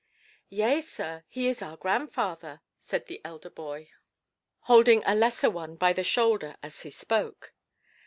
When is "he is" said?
1.27-1.61